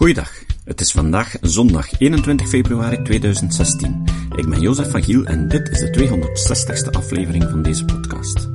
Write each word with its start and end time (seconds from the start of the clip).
Goeiedag, 0.00 0.44
het 0.64 0.80
is 0.80 0.92
vandaag 0.92 1.36
zondag 1.40 2.00
21 2.00 2.48
februari 2.48 3.02
2016. 3.02 4.04
Ik 4.36 4.48
ben 4.48 4.60
Jozef 4.60 4.90
van 4.90 5.02
Giel 5.02 5.24
en 5.24 5.48
dit 5.48 5.68
is 5.68 5.78
de 5.78 5.90
260ste 5.98 6.90
aflevering 6.90 7.44
van 7.50 7.62
deze 7.62 7.84
podcast. 7.84 8.48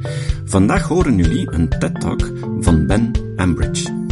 Vandaag 0.45 0.87
horen 0.87 1.17
jullie 1.17 1.51
een 1.51 1.69
TED-talk 1.69 2.31
van 2.59 2.87
Ben 2.87 3.11
Ambridge. 3.35 4.05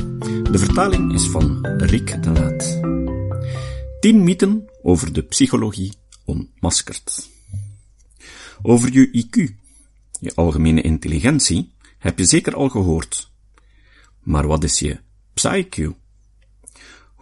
De 0.51 0.57
vertaling 0.57 1.13
is 1.13 1.27
van 1.27 1.65
Rick 1.65 2.23
de 2.23 2.29
Laat. 2.29 2.79
10 3.99 4.23
mythen 4.23 4.69
over 4.81 5.13
de 5.13 5.21
psychologie 5.21 5.93
ontmaskerd. 6.25 7.29
Over 8.61 8.93
je 8.93 9.25
IQ, 9.25 9.53
je 10.19 10.35
algemene 10.35 10.81
intelligentie, 10.81 11.73
heb 11.97 12.17
je 12.17 12.25
zeker 12.25 12.55
al 12.55 12.69
gehoord. 12.69 13.31
Maar 14.19 14.47
wat 14.47 14.63
is 14.63 14.79
je 14.79 14.99
PsyQ? 15.33 16.02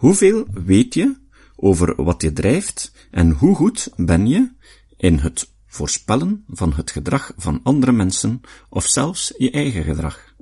Hoeveel 0.02 0.46
weet 0.64 0.94
je 0.94 1.16
over 1.56 2.04
wat 2.04 2.22
je 2.22 2.32
drijft 2.32 2.92
en 3.10 3.30
hoe 3.30 3.54
goed 3.54 3.88
ben 3.96 4.26
je 4.26 4.52
in 4.96 5.18
het 5.18 5.52
voorspellen 5.66 6.44
van 6.48 6.72
het 6.72 6.90
gedrag 6.90 7.32
van 7.36 7.60
andere 7.62 7.92
mensen 7.92 8.40
of 8.68 8.86
zelfs 8.86 9.34
je 9.38 9.50
eigen 9.50 9.84
gedrag? 9.84 10.34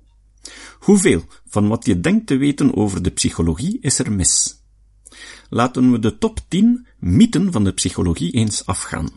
Hoeveel 0.79 1.25
van 1.47 1.69
wat 1.69 1.87
je 1.87 2.01
denkt 2.01 2.27
te 2.27 2.37
weten 2.37 2.77
over 2.77 3.03
de 3.03 3.11
psychologie 3.11 3.79
is 3.81 3.99
er 3.99 4.13
mis? 4.13 4.63
Laten 5.49 5.93
we 5.93 5.99
de 5.99 6.19
top 6.19 6.41
10 6.49 6.87
mythen 6.99 7.53
van 7.53 7.65
de 7.65 7.73
psychologie 7.73 8.33
eens 8.33 8.67
afgaan. 8.67 9.11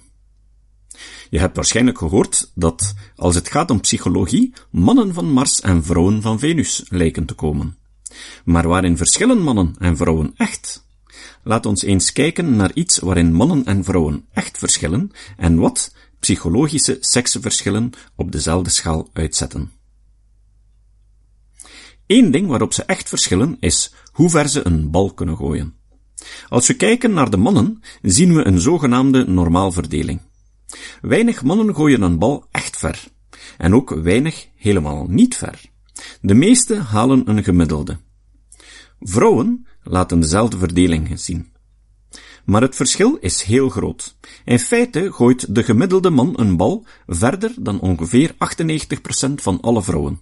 Je 1.30 1.40
hebt 1.40 1.56
waarschijnlijk 1.56 1.98
gehoord 1.98 2.52
dat, 2.56 2.94
als 3.16 3.36
het 3.36 3.50
gaat 3.50 3.72
om 3.72 3.80
psychologie, 3.80 4.54
mannen 4.72 5.14
van 5.14 5.32
Mars 5.32 5.62
en 5.62 5.84
vrouwen 5.84 6.22
van 6.22 6.40
Venus 6.40 6.86
lijken 6.90 7.26
te 7.26 7.34
komen. 7.34 7.78
Maar 8.46 8.68
waarin 8.68 8.98
verschillen 8.98 9.42
mannen 9.42 9.76
en 9.78 9.98
vrouwen 9.98 10.34
echt? 10.38 10.86
Laat 11.44 11.66
ons 11.66 11.84
eens 11.84 12.12
kijken 12.12 12.56
naar 12.56 12.72
iets 12.74 13.00
waarin 13.00 13.34
mannen 13.34 13.66
en 13.66 13.84
vrouwen 13.84 14.26
echt 14.32 14.58
verschillen 14.58 15.12
en 15.38 15.56
wat 15.56 15.96
psychologische 16.20 16.98
seksenverschillen 17.00 17.90
op 18.16 18.32
dezelfde 18.32 18.70
schaal 18.70 19.10
uitzetten. 19.14 19.72
Eén 22.08 22.32
ding 22.32 22.48
waarop 22.48 22.74
ze 22.74 22.84
echt 22.84 23.10
verschillen 23.10 23.58
is 23.60 23.94
hoe 24.12 24.30
ver 24.30 24.50
ze 24.50 24.66
een 24.66 24.92
bal 24.92 25.14
kunnen 25.14 25.38
gooien. 25.38 25.76
Als 26.50 26.68
we 26.68 26.74
kijken 26.74 27.14
naar 27.14 27.30
de 27.30 27.38
mannen, 27.38 27.84
zien 28.02 28.36
we 28.36 28.46
een 28.46 28.60
zogenaamde 28.60 29.28
normaalverdeling. 29.28 30.22
Weinig 31.02 31.44
mannen 31.44 31.76
gooien 31.76 32.02
een 32.02 32.20
bal 32.20 32.48
echt 32.52 32.78
ver, 32.78 33.04
en 33.58 33.76
ook 33.76 33.90
weinig 33.90 34.48
helemaal 34.56 35.06
niet 35.10 35.36
ver. 35.36 35.72
De 36.26 36.34
meeste 36.34 36.80
halen 36.80 37.30
een 37.30 37.44
gemiddelde. 37.44 37.98
Vrouwen 39.00 39.68
laten 39.82 40.20
dezelfde 40.20 40.58
verdeling 40.58 41.20
zien. 41.20 41.52
Maar 42.46 42.62
het 42.62 42.76
verschil 42.76 43.16
is 43.16 43.42
heel 43.42 43.70
groot. 43.70 44.18
In 44.46 44.60
feite 44.60 45.12
gooit 45.12 45.56
de 45.56 45.64
gemiddelde 45.64 46.10
man 46.10 46.40
een 46.40 46.58
bal 46.58 46.86
verder 47.08 47.54
dan 47.60 47.80
ongeveer 47.80 48.34
98% 48.34 48.36
van 49.36 49.62
alle 49.62 49.84
vrouwen. 49.84 50.22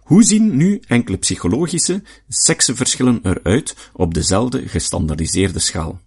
Hoe 0.00 0.22
zien 0.22 0.56
nu 0.56 0.80
enkele 0.86 1.16
psychologische 1.16 2.02
seksenverschillen 2.28 3.20
eruit 3.22 3.90
op 3.92 4.14
dezelfde 4.14 4.68
gestandardiseerde 4.68 5.58
schaal? 5.58 6.00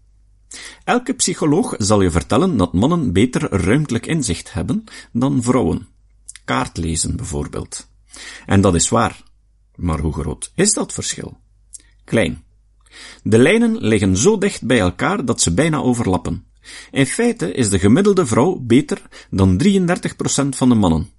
Elke 0.83 1.13
psycholoog 1.13 1.75
zal 1.77 2.01
je 2.01 2.11
vertellen 2.11 2.57
dat 2.57 2.73
mannen 2.73 3.13
beter 3.13 3.49
ruimtelijk 3.49 4.05
inzicht 4.05 4.53
hebben 4.53 4.83
dan 5.11 5.43
vrouwen. 5.43 5.87
Kaartlezen 6.45 7.15
bijvoorbeeld. 7.15 7.93
En 8.45 8.61
dat 8.61 8.75
is 8.75 8.89
waar. 8.89 9.23
Maar 9.75 9.99
hoe 9.99 10.13
groot 10.13 10.51
is 10.55 10.73
dat 10.73 10.93
verschil? 10.93 11.37
Klein. 12.03 12.43
De 13.23 13.39
lijnen 13.39 13.77
liggen 13.77 14.17
zo 14.17 14.37
dicht 14.37 14.65
bij 14.65 14.79
elkaar 14.79 15.25
dat 15.25 15.41
ze 15.41 15.53
bijna 15.53 15.77
overlappen. 15.77 16.45
In 16.91 17.05
feite 17.05 17.51
is 17.51 17.69
de 17.69 17.79
gemiddelde 17.79 18.25
vrouw 18.25 18.59
beter 18.61 19.01
dan 19.29 19.61
33% 19.63 19.67
van 20.49 20.69
de 20.69 20.75
mannen. 20.75 21.09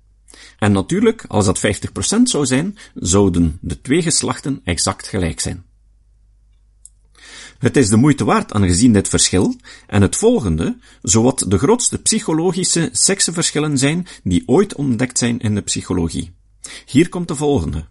En 0.59 0.73
natuurlijk, 0.73 1.25
als 1.29 1.45
dat 1.45 1.59
50% 1.59 2.23
zou 2.23 2.47
zijn, 2.47 2.79
zouden 2.95 3.59
de 3.61 3.81
twee 3.81 4.03
geslachten 4.03 4.61
exact 4.65 5.09
gelijk 5.09 5.41
zijn. 5.41 5.65
Het 7.59 7.77
is 7.77 7.89
de 7.89 7.97
moeite 7.97 8.25
waard 8.25 8.53
aangezien 8.53 8.93
dit 8.93 9.09
verschil 9.09 9.57
en 9.87 10.03
het 10.03 10.17
volgende 10.17 10.79
zowat 11.03 11.45
de 11.49 11.59
grootste 11.59 11.99
psychologische 12.03 12.89
seksenverschillen 12.93 13.79
zijn 13.79 14.07
die 14.23 14.43
ooit 14.47 14.75
ontdekt 14.75 15.19
zijn 15.19 15.39
in 15.39 15.55
de 15.55 15.61
psychologie. 15.61 16.36
Hier 16.87 17.09
komt 17.09 17.29
de 17.29 17.35
volgende. 17.37 17.85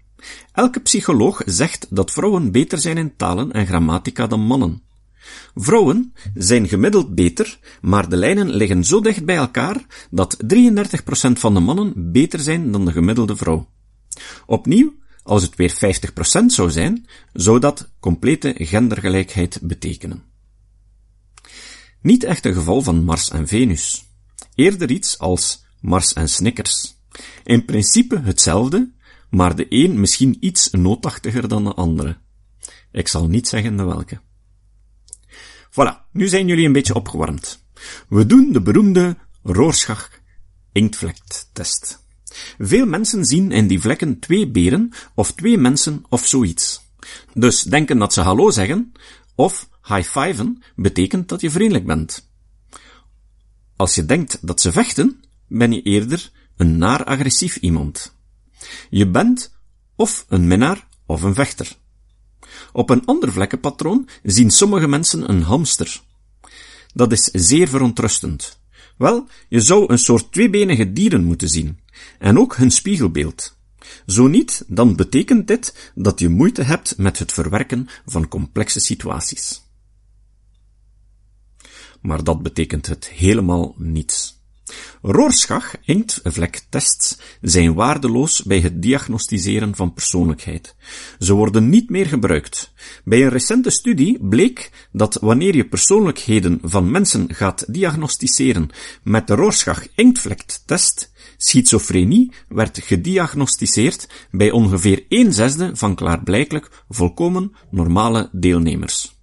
Elke 0.52 0.80
psycholoog 0.80 1.42
zegt 1.46 1.88
dat 1.90 2.12
vrouwen 2.12 2.52
beter 2.52 2.78
zijn 2.78 2.98
in 2.98 3.16
talen 3.16 3.52
en 3.52 3.68
grammatica 3.68 4.28
dan 4.28 4.40
mannen. 4.40 4.84
Vrouwen 5.56 6.14
zijn 6.34 6.68
gemiddeld 6.68 7.16
beter, 7.16 7.60
maar 7.82 8.10
de 8.10 8.18
lijnen 8.18 8.50
liggen 8.50 8.84
zo 8.84 9.02
dicht 9.02 9.26
bij 9.26 9.36
elkaar 9.36 10.08
dat 10.12 10.38
33% 10.54 10.58
van 11.32 11.54
de 11.54 11.60
mannen 11.60 12.12
beter 12.12 12.40
zijn 12.40 12.72
dan 12.72 12.86
de 12.86 12.92
gemiddelde 12.92 13.36
vrouw. 13.36 13.70
Opnieuw, 14.46 14.94
als 15.24 15.44
het 15.44 15.56
weer 15.56 15.74
50% 16.42 16.46
zou 16.46 16.72
zijn, 16.72 17.08
zou 17.34 17.60
dat 17.60 17.90
complete 18.00 18.54
gendergelijkheid 18.58 19.60
betekenen. 19.62 20.24
Niet 22.02 22.24
echt 22.24 22.46
een 22.46 22.54
geval 22.54 22.82
van 22.82 23.04
Mars 23.04 23.30
en 23.30 23.48
Venus. 23.48 24.06
Eerder 24.56 24.92
iets 24.92 25.20
als 25.20 25.66
Mars 25.82 26.14
en 26.14 26.30
Snickers. 26.30 26.95
In 27.44 27.66
principe 27.66 28.20
hetzelfde, 28.20 28.94
maar 29.30 29.56
de 29.56 29.66
een 29.70 30.00
misschien 30.00 30.38
iets 30.40 30.70
noodachtiger 30.72 31.48
dan 31.48 31.64
de 31.64 31.74
andere. 31.74 32.18
Ik 32.92 33.08
zal 33.08 33.28
niet 33.28 33.48
zeggen 33.48 33.78
de 33.78 33.84
welke. 33.84 34.20
Voilà, 35.72 36.12
nu 36.12 36.28
zijn 36.28 36.48
jullie 36.48 36.66
een 36.66 36.74
beetje 36.74 36.96
opgewarmd. 36.96 37.64
We 38.10 38.26
doen 38.26 38.52
de 38.52 38.62
beroemde 38.62 39.18
Rorschach 39.44 40.10
inktvlektest. 40.72 42.04
Veel 42.58 42.86
mensen 42.86 43.26
zien 43.26 43.52
in 43.52 43.68
die 43.68 43.82
vlekken 43.82 44.20
twee 44.20 44.48
beren 44.48 44.92
of 45.16 45.32
twee 45.32 45.58
mensen 45.58 46.04
of 46.10 46.28
zoiets. 46.28 46.82
Dus 47.34 47.62
denken 47.62 47.98
dat 47.98 48.14
ze 48.14 48.22
hallo 48.22 48.50
zeggen 48.50 48.92
of 49.36 49.70
high-fiven 49.84 50.64
betekent 50.76 51.30
dat 51.30 51.42
je 51.42 51.50
vriendelijk 51.50 51.86
bent. 51.86 52.30
Als 53.76 53.96
je 53.96 54.06
denkt 54.06 54.48
dat 54.48 54.62
ze 54.62 54.72
vechten, 54.72 55.24
ben 55.48 55.72
je 55.72 55.82
eerder 55.82 56.32
een 56.58 56.78
naar 56.78 57.04
agressief 57.04 57.56
iemand. 57.56 58.16
Je 58.90 59.10
bent 59.10 59.54
of 59.96 60.26
een 60.30 60.48
minnaar 60.48 60.88
of 61.06 61.22
een 61.22 61.34
vechter. 61.34 61.76
Op 62.74 62.90
een 62.90 63.06
ander 63.06 63.32
vlekkenpatroon 63.32 64.10
zien 64.24 64.50
sommige 64.52 64.88
mensen 64.88 65.30
een 65.30 65.42
hamster. 65.42 66.02
Dat 66.94 67.12
is 67.12 67.24
zeer 67.24 67.68
verontrustend. 67.68 68.60
Wel, 68.98 69.28
je 69.50 69.62
zou 69.62 69.92
een 69.92 70.00
soort 70.00 70.32
tweebenige 70.32 70.94
dieren 70.94 71.24
moeten 71.24 71.50
zien, 71.50 71.80
en 72.20 72.40
ook 72.40 72.56
hun 72.56 72.72
spiegelbeeld. 72.72 73.58
Zo 74.06 74.28
niet, 74.28 74.64
dan 74.68 74.96
betekent 74.96 75.48
dit 75.48 75.92
dat 75.96 76.20
je 76.20 76.30
moeite 76.30 76.64
hebt 76.64 76.98
met 76.98 77.20
het 77.20 77.32
verwerken 77.32 77.88
van 78.06 78.28
complexe 78.28 78.80
situaties. 78.80 79.62
Maar 82.02 82.24
dat 82.24 82.42
betekent 82.42 82.86
het 82.86 83.08
helemaal 83.10 83.76
niets. 83.78 84.35
Rorschach 85.02 85.76
inktvlektests 85.84 87.18
zijn 87.42 87.74
waardeloos 87.74 88.44
bij 88.44 88.60
het 88.60 88.82
diagnosticeren 88.82 89.76
van 89.76 89.94
persoonlijkheid. 89.94 90.76
Ze 91.20 91.34
worden 91.34 91.70
niet 91.70 91.90
meer 91.90 92.06
gebruikt. 92.06 92.74
Bij 93.04 93.22
een 93.24 93.30
recente 93.30 93.70
studie 93.70 94.20
bleek 94.28 94.88
dat 94.92 95.18
wanneer 95.22 95.56
je 95.56 95.68
persoonlijkheden 95.68 96.60
van 96.64 96.92
mensen 96.92 97.34
gaat 97.34 97.74
diagnosticeren 97.74 98.70
met 99.04 99.28
de 99.28 99.36
Rorschach 99.36 99.88
inktvlektest, 99.96 101.12
schizofrenie 101.38 102.32
werd 102.48 102.80
gediagnosticeerd 102.84 104.28
bij 104.32 104.52
ongeveer 104.52 105.06
een 105.10 105.34
zesde 105.34 105.76
van 105.76 105.96
klaarblijkelijk 105.96 106.84
volkomen 106.90 107.56
normale 107.70 108.30
deelnemers. 108.32 109.16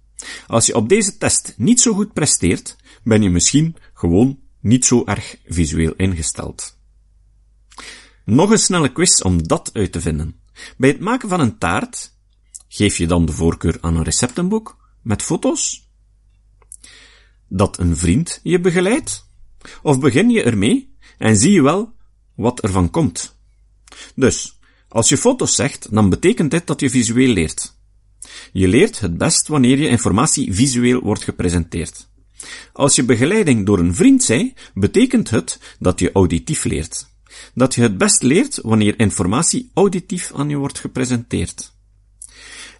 Als 0.47 0.65
je 0.65 0.75
op 0.75 0.89
deze 0.89 1.17
test 1.17 1.53
niet 1.57 1.81
zo 1.81 1.93
goed 1.93 2.13
presteert, 2.13 2.75
ben 3.03 3.21
je 3.21 3.29
misschien 3.29 3.75
gewoon 3.93 4.39
niet 4.63 4.85
zo 4.85 5.05
erg 5.05 5.37
visueel 5.45 5.93
ingesteld. 5.97 6.77
Nog 8.25 8.49
een 8.49 8.59
snelle 8.59 8.91
quiz 8.91 9.21
om 9.21 9.47
dat 9.47 9.69
uit 9.73 9.91
te 9.91 10.01
vinden. 10.01 10.35
Bij 10.77 10.89
het 10.89 10.99
maken 10.99 11.29
van 11.29 11.39
een 11.39 11.57
taart 11.57 12.13
geef 12.67 12.97
je 12.97 13.07
dan 13.07 13.25
de 13.25 13.31
voorkeur 13.31 13.77
aan 13.81 13.95
een 13.95 14.03
receptenboek 14.03 14.77
met 15.01 15.21
foto's? 15.21 15.89
Dat 17.47 17.79
een 17.79 17.97
vriend 17.97 18.39
je 18.43 18.59
begeleidt? 18.59 19.27
Of 19.81 19.99
begin 19.99 20.29
je 20.29 20.43
ermee 20.43 20.95
en 21.17 21.37
zie 21.37 21.51
je 21.51 21.61
wel 21.61 21.93
wat 22.35 22.63
er 22.63 22.71
van 22.71 22.89
komt? 22.89 23.35
Dus, 24.15 24.59
als 24.87 25.09
je 25.09 25.17
foto's 25.17 25.55
zegt, 25.55 25.87
dan 25.91 26.09
betekent 26.09 26.51
dit 26.51 26.67
dat 26.67 26.79
je 26.79 26.89
visueel 26.89 27.33
leert. 27.33 27.75
Je 28.51 28.67
leert 28.67 28.99
het 28.99 29.17
best 29.17 29.47
wanneer 29.47 29.77
je 29.77 29.87
informatie 29.87 30.53
visueel 30.53 31.01
wordt 31.01 31.23
gepresenteerd. 31.23 32.11
Als 32.73 32.95
je 32.95 33.03
begeleiding 33.03 33.65
door 33.65 33.79
een 33.79 33.95
vriend 33.95 34.23
zei, 34.23 34.53
betekent 34.73 35.29
het 35.29 35.59
dat 35.79 35.99
je 35.99 36.11
auditief 36.11 36.63
leert. 36.63 37.07
Dat 37.53 37.75
je 37.75 37.81
het 37.81 37.97
best 37.97 38.21
leert 38.21 38.59
wanneer 38.61 38.99
informatie 38.99 39.71
auditief 39.73 40.31
aan 40.35 40.49
je 40.49 40.57
wordt 40.57 40.79
gepresenteerd. 40.79 41.73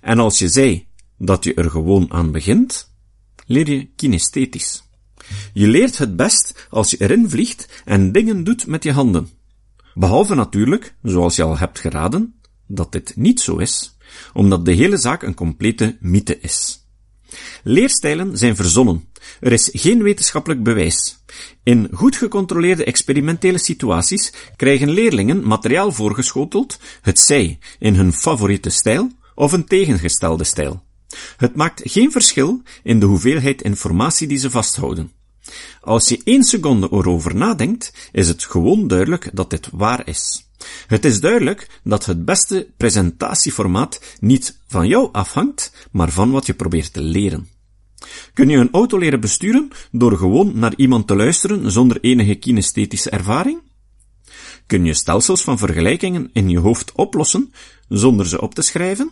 En 0.02 0.20
als 0.20 0.40
je 0.40 0.50
zei 0.50 0.88
dat 1.18 1.44
je 1.44 1.54
er 1.54 1.70
gewoon 1.70 2.12
aan 2.12 2.32
begint, 2.32 2.92
leer 3.46 3.70
je 3.70 3.90
kinesthetisch. 3.96 4.84
Je 5.54 5.68
leert 5.68 5.98
het 5.98 6.16
best 6.16 6.68
als 6.70 6.90
je 6.90 6.98
erin 6.98 7.30
vliegt 7.30 7.82
en 7.86 8.12
dingen 8.12 8.44
doet 8.44 8.68
met 8.68 8.84
je 8.84 8.92
handen. 8.92 9.30
Behalve 9.94 10.36
natuurlijk, 10.36 10.96
zoals 11.04 11.36
je 11.36 11.44
al 11.44 11.58
hebt 11.58 11.80
geraden, 11.80 12.36
dat 12.68 12.92
dit 12.92 13.16
niet 13.16 13.40
zo 13.40 13.58
is, 13.58 13.98
omdat 14.34 14.66
de 14.66 14.72
hele 14.72 14.98
zaak 14.98 15.24
een 15.24 15.34
complete 15.34 15.98
mythe 16.00 16.40
is. 16.40 16.88
Leerstijlen 17.64 18.38
zijn 18.38 18.56
verzonnen. 18.56 19.08
Er 19.40 19.52
is 19.52 19.70
geen 19.74 20.04
wetenschappelijk 20.04 20.64
bewijs. 20.64 21.18
In 21.64 21.90
goed 21.94 22.16
gecontroleerde 22.16 22.84
experimentele 22.84 23.58
situaties 23.58 24.34
krijgen 24.56 24.90
leerlingen 24.90 25.48
materiaal 25.48 25.92
voorgeschoteld, 25.92 26.80
het 27.02 27.20
zij 27.20 27.60
in 27.80 27.96
hun 27.96 28.14
favoriete 28.14 28.70
stijl 28.70 29.12
of 29.36 29.52
een 29.52 29.66
tegengestelde 29.66 30.44
stijl. 30.44 30.84
Het 31.38 31.56
maakt 31.56 31.82
geen 31.84 32.12
verschil 32.12 32.62
in 32.84 33.00
de 33.00 33.06
hoeveelheid 33.06 33.62
informatie 33.62 34.28
die 34.28 34.38
ze 34.38 34.50
vasthouden. 34.50 35.12
Als 35.82 36.10
je 36.10 36.22
één 36.24 36.44
seconde 36.44 36.88
erover 36.92 37.36
nadenkt, 37.36 38.10
is 38.12 38.28
het 38.28 38.44
gewoon 38.44 38.88
duidelijk 38.88 39.30
dat 39.34 39.50
dit 39.50 39.70
waar 39.72 40.08
is. 40.08 40.48
Het 40.88 41.06
is 41.06 41.20
duidelijk 41.20 41.80
dat 41.84 42.06
het 42.06 42.26
beste 42.26 42.68
presentatieformaat 42.78 44.02
niet 44.20 44.60
van 44.68 44.88
jou 44.88 45.10
afhangt, 45.12 45.88
maar 45.92 46.10
van 46.10 46.32
wat 46.32 46.46
je 46.46 46.54
probeert 46.54 46.94
te 46.94 47.02
leren. 47.02 47.53
Kun 48.34 48.50
je 48.50 48.58
een 48.58 48.72
auto 48.72 48.98
leren 48.98 49.20
besturen 49.20 49.70
door 49.92 50.18
gewoon 50.18 50.52
naar 50.56 50.74
iemand 50.76 51.08
te 51.08 51.16
luisteren 51.16 51.72
zonder 51.72 51.98
enige 52.02 52.36
kinesthetische 52.36 53.10
ervaring? 53.10 53.62
Kun 54.66 54.86
je 54.86 54.94
stelsels 54.94 55.44
van 55.44 55.58
vergelijkingen 55.58 56.30
in 56.34 56.50
je 56.50 56.60
hoofd 56.60 56.92
oplossen 56.92 57.54
zonder 57.88 58.28
ze 58.28 58.42
op 58.42 58.56
te 58.56 58.62
schrijven? 58.62 59.12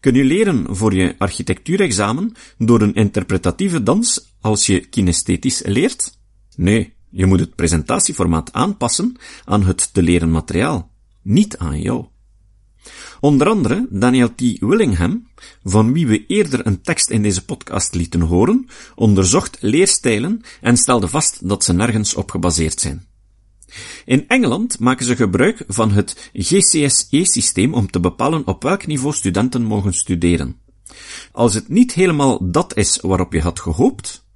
Kun 0.00 0.14
je 0.14 0.24
leren 0.24 0.76
voor 0.76 0.94
je 0.94 1.14
architectuurexamen 1.18 2.32
door 2.58 2.80
een 2.82 2.94
interpretatieve 2.94 3.82
dans 3.82 4.34
als 4.40 4.66
je 4.66 4.80
kinesthetisch 4.80 5.62
leert? 5.64 6.18
Nee, 6.56 6.94
je 7.10 7.26
moet 7.26 7.40
het 7.40 7.54
presentatieformaat 7.54 8.52
aanpassen 8.52 9.16
aan 9.44 9.62
het 9.62 9.94
te 9.94 10.02
leren 10.02 10.30
materiaal, 10.30 10.90
niet 11.22 11.58
aan 11.58 11.80
jou. 11.80 12.06
Onder 13.20 13.48
andere 13.48 13.86
Daniel 13.90 14.34
T. 14.34 14.40
Willingham, 14.60 15.26
van 15.64 15.92
wie 15.92 16.06
we 16.06 16.26
eerder 16.26 16.66
een 16.66 16.82
tekst 16.82 17.10
in 17.10 17.22
deze 17.22 17.44
podcast 17.44 17.94
lieten 17.94 18.20
horen, 18.20 18.66
onderzocht 18.94 19.56
leerstijlen 19.60 20.40
en 20.60 20.76
stelde 20.76 21.08
vast 21.08 21.48
dat 21.48 21.64
ze 21.64 21.72
nergens 21.72 22.14
op 22.14 22.30
gebaseerd 22.30 22.80
zijn. 22.80 23.06
In 24.04 24.28
Engeland 24.28 24.78
maken 24.78 25.06
ze 25.06 25.16
gebruik 25.16 25.64
van 25.68 25.90
het 25.90 26.30
GCSE-systeem 26.32 27.74
om 27.74 27.90
te 27.90 28.00
bepalen 28.00 28.46
op 28.46 28.62
welk 28.62 28.86
niveau 28.86 29.14
studenten 29.14 29.62
mogen 29.62 29.94
studeren. 29.94 30.56
Als 31.32 31.54
het 31.54 31.68
niet 31.68 31.92
helemaal 31.92 32.50
dat 32.50 32.76
is 32.76 32.98
waarop 33.00 33.32
je 33.32 33.40
had 33.40 33.60
gehoopt, 33.60 34.26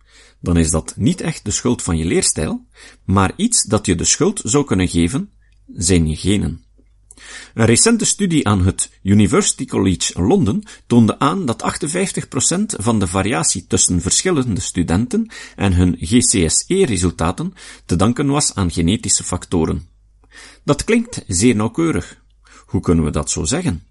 dan 0.41 0.56
is 0.56 0.71
dat 0.71 0.95
niet 0.97 1.21
echt 1.21 1.45
de 1.45 1.50
schuld 1.50 1.83
van 1.83 1.97
je 1.97 2.05
leerstijl, 2.05 2.67
maar 3.05 3.33
iets 3.37 3.65
dat 3.65 3.87
je 3.87 3.95
de 3.95 4.05
schuld 4.05 4.41
zou 4.45 4.65
kunnen 4.65 4.89
geven, 4.89 5.31
zijn 5.67 6.09
je 6.09 6.17
genen. 6.17 6.68
Een 7.55 7.67
recente 7.67 8.05
studie 8.05 8.49
aan 8.49 8.67
het 8.67 8.91
University 9.03 9.65
College 9.65 10.23
Londen 10.23 10.62
toonde 10.87 11.19
aan 11.19 11.47
dat 11.47 11.82
58% 11.82 12.82
van 12.82 12.99
de 12.99 13.06
variatie 13.06 13.67
tussen 13.67 14.00
verschillende 14.00 14.61
studenten 14.61 15.31
en 15.56 15.73
hun 15.73 15.97
GCSE-resultaten 16.00 17.55
te 17.85 17.97
danken 17.97 18.26
was 18.26 18.55
aan 18.55 18.70
genetische 18.70 19.25
factoren. 19.25 19.88
Dat 20.65 20.85
klinkt 20.85 21.25
zeer 21.26 21.56
nauwkeurig. 21.56 22.23
Hoe 22.67 22.81
kunnen 22.81 23.05
we 23.05 23.11
dat 23.11 23.31
zo 23.31 23.44
zeggen? 23.44 23.82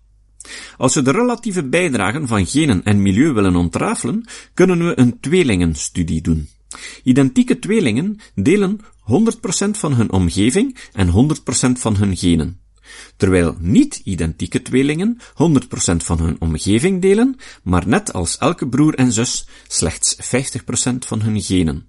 Als 0.77 0.95
we 0.95 1.01
de 1.01 1.11
relatieve 1.11 1.63
bijdragen 1.63 2.27
van 2.27 2.45
genen 2.45 2.83
en 2.83 3.01
milieu 3.01 3.33
willen 3.33 3.55
ontrafelen, 3.55 4.25
kunnen 4.53 4.87
we 4.87 4.99
een 4.99 5.19
tweelingenstudie 5.19 6.21
doen. 6.21 6.49
Identieke 7.03 7.59
tweelingen 7.59 8.19
delen 8.35 8.79
100% 8.79 8.83
van 9.71 9.93
hun 9.93 10.11
omgeving 10.11 10.77
en 10.91 11.07
100% 11.07 11.71
van 11.71 11.95
hun 11.95 12.17
genen 12.17 12.59
terwijl 13.15 13.55
niet-identieke 13.59 14.61
tweelingen 14.61 15.17
100% 15.21 15.21
van 15.97 16.19
hun 16.19 16.35
omgeving 16.39 17.01
delen, 17.01 17.37
maar 17.63 17.87
net 17.87 18.13
als 18.13 18.37
elke 18.37 18.67
broer 18.67 18.93
en 18.93 19.11
zus 19.11 19.47
slechts 19.67 20.15
50% 20.15 20.19
van 20.97 21.21
hun 21.21 21.41
genen. 21.41 21.87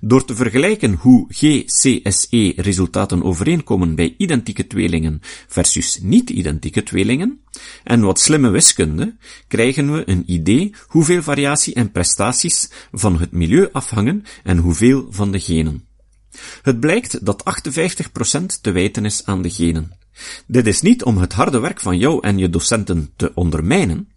Door 0.00 0.24
te 0.24 0.34
vergelijken 0.34 0.94
hoe 0.94 1.26
GCSE-resultaten 1.28 3.22
overeenkomen 3.22 3.94
bij 3.94 4.14
identieke 4.18 4.66
tweelingen 4.66 5.20
versus 5.48 5.98
niet-identieke 6.02 6.82
tweelingen, 6.82 7.40
en 7.84 8.00
wat 8.00 8.20
slimme 8.20 8.50
wiskunde, 8.50 9.16
krijgen 9.48 9.92
we 9.92 10.08
een 10.08 10.22
idee 10.26 10.74
hoeveel 10.86 11.22
variatie 11.22 11.74
en 11.74 11.92
prestaties 11.92 12.70
van 12.92 13.18
het 13.18 13.32
milieu 13.32 13.68
afhangen 13.72 14.24
en 14.42 14.58
hoeveel 14.58 15.06
van 15.10 15.32
de 15.32 15.40
genen. 15.40 15.88
Het 16.62 16.80
blijkt 16.80 17.26
dat 17.26 17.44
58% 17.44 18.60
te 18.60 18.70
wijten 18.70 19.04
is 19.04 19.24
aan 19.24 19.42
de 19.42 19.50
genen. 19.50 19.98
Dit 20.46 20.66
is 20.66 20.80
niet 20.80 21.04
om 21.04 21.18
het 21.18 21.32
harde 21.32 21.58
werk 21.58 21.80
van 21.80 21.98
jou 21.98 22.22
en 22.22 22.38
je 22.38 22.50
docenten 22.50 23.12
te 23.16 23.34
ondermijnen. 23.34 24.08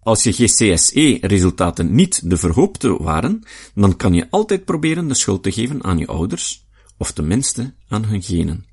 Als 0.00 0.22
je 0.22 0.32
GCSE-resultaten 0.32 1.94
niet 1.94 2.30
de 2.30 2.36
verhoopte 2.36 3.02
waren, 3.02 3.42
dan 3.74 3.96
kan 3.96 4.14
je 4.14 4.26
altijd 4.30 4.64
proberen 4.64 5.08
de 5.08 5.14
schuld 5.14 5.42
te 5.42 5.52
geven 5.52 5.84
aan 5.84 5.98
je 5.98 6.06
ouders, 6.06 6.66
of 6.96 7.12
tenminste 7.12 7.74
aan 7.88 8.04
hun 8.04 8.22
genen. 8.22 8.66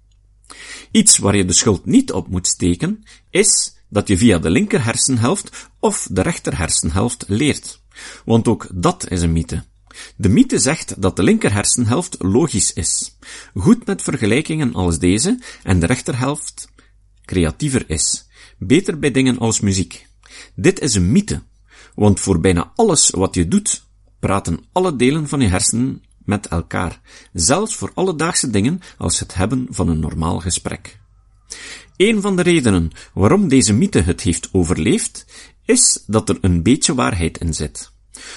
Iets 0.91 1.17
waar 1.17 1.35
je 1.35 1.45
de 1.45 1.53
schuld 1.53 1.85
niet 1.85 2.11
op 2.11 2.27
moet 2.27 2.47
steken, 2.47 3.03
is 3.29 3.75
dat 3.89 4.07
je 4.07 4.17
via 4.17 4.39
de 4.39 4.49
linker 4.49 4.83
hersenhelft 4.83 5.69
of 5.79 6.07
de 6.11 6.21
rechter 6.21 6.57
hersenhelft 6.57 7.25
leert. 7.27 7.81
Want 8.25 8.47
ook 8.47 8.67
dat 8.73 9.09
is 9.09 9.21
een 9.21 9.31
mythe. 9.31 9.63
De 10.15 10.29
mythe 10.29 10.59
zegt 10.59 11.01
dat 11.01 11.15
de 11.15 11.23
linker 11.23 11.53
hersenhelft 11.53 12.15
logisch 12.19 12.73
is, 12.73 13.17
goed 13.53 13.85
met 13.85 14.01
vergelijkingen 14.01 14.73
als 14.73 14.99
deze, 14.99 15.39
en 15.63 15.79
de 15.79 15.85
rechterhelft 15.85 16.69
creatiever 17.25 17.89
is, 17.89 18.27
beter 18.57 18.99
bij 18.99 19.11
dingen 19.11 19.37
als 19.37 19.59
muziek. 19.59 20.07
Dit 20.55 20.79
is 20.79 20.95
een 20.95 21.11
mythe, 21.11 21.41
want 21.95 22.19
voor 22.19 22.39
bijna 22.39 22.71
alles 22.75 23.09
wat 23.09 23.35
je 23.35 23.47
doet, 23.47 23.83
praten 24.19 24.59
alle 24.71 24.95
delen 24.95 25.27
van 25.27 25.41
je 25.41 25.47
hersenen 25.47 26.03
met 26.25 26.47
elkaar, 26.47 27.01
zelfs 27.33 27.75
voor 27.75 27.91
alledaagse 27.93 28.49
dingen 28.49 28.79
als 28.97 29.19
het 29.19 29.35
hebben 29.35 29.67
van 29.69 29.87
een 29.87 29.99
normaal 29.99 30.39
gesprek. 30.39 30.99
Een 31.97 32.21
van 32.21 32.35
de 32.35 32.41
redenen 32.41 32.91
waarom 33.13 33.47
deze 33.47 33.73
mythe 33.73 34.01
het 34.01 34.21
heeft 34.21 34.49
overleefd, 34.51 35.25
is 35.65 36.03
dat 36.07 36.29
er 36.29 36.37
een 36.41 36.63
beetje 36.63 36.95
waarheid 36.95 37.37
in 37.37 37.53
zit. 37.53 37.90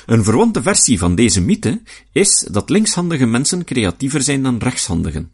Een 0.06 0.24
verwante 0.24 0.62
versie 0.62 0.98
van 0.98 1.14
deze 1.14 1.40
mythe 1.40 1.82
is 2.12 2.48
dat 2.50 2.70
linkshandige 2.70 3.26
mensen 3.26 3.64
creatiever 3.64 4.22
zijn 4.22 4.42
dan 4.42 4.58
rechtshandigen. 4.58 5.32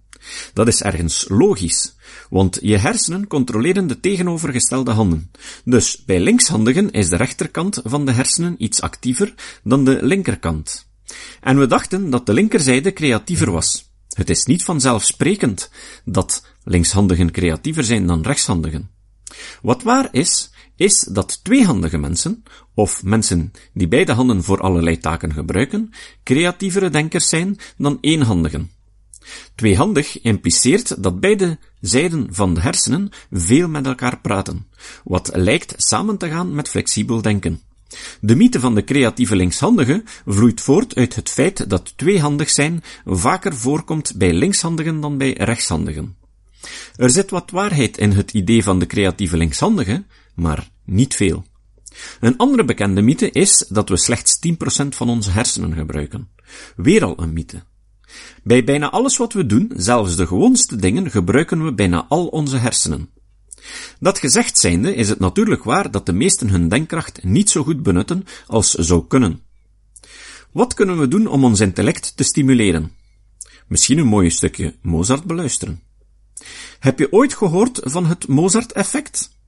Dat 0.52 0.68
is 0.68 0.82
ergens 0.82 1.24
logisch, 1.28 1.94
want 2.30 2.58
je 2.62 2.76
hersenen 2.76 3.26
controleren 3.26 3.86
de 3.86 4.00
tegenovergestelde 4.00 4.90
handen. 4.90 5.30
Dus 5.64 6.04
bij 6.04 6.20
linkshandigen 6.20 6.90
is 6.90 7.08
de 7.08 7.16
rechterkant 7.16 7.80
van 7.84 8.06
de 8.06 8.12
hersenen 8.12 8.54
iets 8.58 8.80
actiever 8.80 9.34
dan 9.62 9.84
de 9.84 9.98
linkerkant. 10.02 10.88
En 11.40 11.58
we 11.58 11.66
dachten 11.66 12.10
dat 12.10 12.26
de 12.26 12.32
linkerzijde 12.32 12.92
creatiever 12.92 13.50
was. 13.50 13.88
Het 14.10 14.30
is 14.30 14.44
niet 14.44 14.64
vanzelfsprekend 14.64 15.70
dat 16.04 16.46
linkshandigen 16.64 17.30
creatiever 17.30 17.84
zijn 17.84 18.06
dan 18.06 18.22
rechtshandigen. 18.22 18.90
Wat 19.62 19.82
waar 19.82 20.08
is, 20.12 20.49
is 20.80 21.08
dat 21.10 21.44
tweehandige 21.44 21.98
mensen, 21.98 22.42
of 22.74 23.02
mensen 23.02 23.52
die 23.72 23.88
beide 23.88 24.12
handen 24.12 24.42
voor 24.42 24.60
allerlei 24.60 24.98
taken 24.98 25.32
gebruiken, 25.32 25.90
creatievere 26.22 26.90
denkers 26.90 27.28
zijn 27.28 27.56
dan 27.76 27.98
eenhandigen. 28.00 28.70
Tweehandig 29.54 30.20
impliceert 30.20 31.02
dat 31.02 31.20
beide 31.20 31.58
zijden 31.80 32.26
van 32.30 32.54
de 32.54 32.60
hersenen 32.60 33.10
veel 33.30 33.68
met 33.68 33.86
elkaar 33.86 34.20
praten, 34.20 34.66
wat 35.04 35.30
lijkt 35.34 35.74
samen 35.76 36.16
te 36.16 36.28
gaan 36.28 36.54
met 36.54 36.68
flexibel 36.68 37.22
denken. 37.22 37.60
De 38.20 38.36
mythe 38.36 38.60
van 38.60 38.74
de 38.74 38.84
creatieve 38.84 39.36
linkshandige 39.36 40.02
vloeit 40.26 40.60
voort 40.60 40.94
uit 40.94 41.14
het 41.14 41.28
feit 41.28 41.70
dat 41.70 41.92
tweehandig 41.96 42.50
zijn 42.50 42.82
vaker 43.04 43.54
voorkomt 43.54 44.14
bij 44.16 44.32
linkshandigen 44.32 45.00
dan 45.00 45.18
bij 45.18 45.32
rechtshandigen. 45.32 46.16
Er 46.96 47.10
zit 47.10 47.30
wat 47.30 47.50
waarheid 47.50 47.98
in 47.98 48.10
het 48.10 48.32
idee 48.32 48.62
van 48.62 48.78
de 48.78 48.86
creatieve 48.86 49.36
linkshandige, 49.36 50.04
maar 50.40 50.70
niet 50.84 51.14
veel. 51.14 51.44
Een 52.20 52.36
andere 52.36 52.64
bekende 52.64 53.02
mythe 53.02 53.30
is 53.30 53.66
dat 53.68 53.88
we 53.88 53.96
slechts 53.96 54.38
10% 54.84 54.88
van 54.88 55.08
onze 55.08 55.30
hersenen 55.30 55.74
gebruiken. 55.74 56.28
Weer 56.76 57.04
al 57.04 57.22
een 57.22 57.32
mythe. 57.32 57.62
Bij 58.42 58.64
bijna 58.64 58.90
alles 58.90 59.16
wat 59.16 59.32
we 59.32 59.46
doen, 59.46 59.72
zelfs 59.76 60.16
de 60.16 60.26
gewoonste 60.26 60.76
dingen, 60.76 61.10
gebruiken 61.10 61.64
we 61.64 61.74
bijna 61.74 62.06
al 62.08 62.26
onze 62.26 62.56
hersenen. 62.56 63.10
Dat 64.00 64.18
gezegd 64.18 64.58
zijnde 64.58 64.94
is 64.94 65.08
het 65.08 65.18
natuurlijk 65.18 65.64
waar 65.64 65.90
dat 65.90 66.06
de 66.06 66.12
meesten 66.12 66.48
hun 66.48 66.68
denkkracht 66.68 67.24
niet 67.24 67.50
zo 67.50 67.62
goed 67.62 67.82
benutten 67.82 68.24
als 68.46 68.70
zou 68.70 69.06
kunnen. 69.06 69.40
Wat 70.52 70.74
kunnen 70.74 70.98
we 70.98 71.08
doen 71.08 71.26
om 71.26 71.44
ons 71.44 71.60
intellect 71.60 72.16
te 72.16 72.22
stimuleren? 72.22 72.92
Misschien 73.66 73.98
een 73.98 74.06
mooi 74.06 74.30
stukje 74.30 74.76
Mozart 74.82 75.24
beluisteren. 75.24 75.82
Heb 76.78 76.98
je 76.98 77.12
ooit 77.12 77.34
gehoord 77.34 77.80
van 77.82 78.06
het 78.06 78.28
Mozart-effect? 78.28 79.38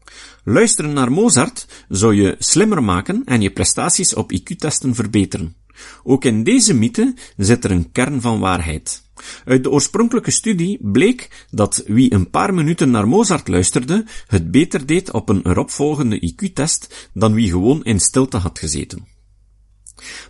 Luisteren 0.44 0.92
naar 0.92 1.12
Mozart 1.12 1.66
zou 1.88 2.14
je 2.14 2.36
slimmer 2.38 2.82
maken 2.82 3.22
en 3.24 3.40
je 3.40 3.50
prestaties 3.50 4.14
op 4.14 4.32
IQ-testen 4.32 4.94
verbeteren. 4.94 5.56
Ook 6.02 6.24
in 6.24 6.44
deze 6.44 6.74
mythe 6.74 7.14
zit 7.36 7.64
er 7.64 7.70
een 7.70 7.92
kern 7.92 8.20
van 8.20 8.38
waarheid. 8.38 9.02
Uit 9.44 9.62
de 9.62 9.70
oorspronkelijke 9.70 10.30
studie 10.30 10.78
bleek 10.82 11.46
dat 11.50 11.82
wie 11.86 12.14
een 12.14 12.30
paar 12.30 12.54
minuten 12.54 12.90
naar 12.90 13.08
Mozart 13.08 13.48
luisterde, 13.48 14.04
het 14.26 14.50
beter 14.50 14.86
deed 14.86 15.12
op 15.12 15.28
een 15.28 15.46
eropvolgende 15.46 16.32
IQ-test 16.32 17.10
dan 17.14 17.34
wie 17.34 17.50
gewoon 17.50 17.84
in 17.84 18.00
stilte 18.00 18.36
had 18.36 18.58
gezeten. 18.58 19.06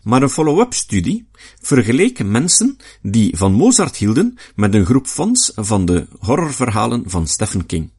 Maar 0.03 0.23
een 0.23 0.31
follow-up 0.31 0.73
studie 0.73 1.29
vergeleek 1.61 2.25
mensen 2.25 2.77
die 3.03 3.37
van 3.37 3.53
Mozart 3.53 3.97
hielden 3.97 4.39
met 4.55 4.75
een 4.75 4.87
groep 4.87 5.07
fans 5.07 5.53
van 5.55 5.85
de 5.85 6.07
horrorverhalen 6.19 7.03
van 7.07 7.27
Stephen 7.27 7.67
King. 7.67 7.91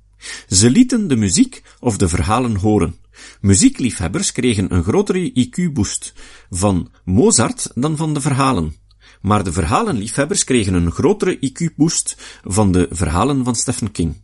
Ze 0.48 0.70
lieten 0.70 1.08
de 1.08 1.16
muziek 1.16 1.64
of 1.80 1.98
de 1.98 2.10
verhalen 2.10 2.56
horen. 2.56 2.96
Muziekliefhebbers 3.42 4.32
kregen 4.32 4.74
een 4.74 4.84
grotere 4.84 5.32
IQ-boost 5.34 6.14
van 6.50 6.92
Mozart 7.06 7.72
dan 7.76 7.98
van 7.98 8.14
de 8.14 8.22
verhalen. 8.22 8.76
Maar 9.22 9.44
de 9.44 9.52
verhalenliefhebbers 9.52 10.44
kregen 10.44 10.74
een 10.74 10.92
grotere 10.92 11.40
IQ-boost 11.40 12.16
van 12.44 12.72
de 12.72 12.88
verhalen 12.92 13.44
van 13.44 13.56
Stephen 13.56 13.92
King. 13.92 14.16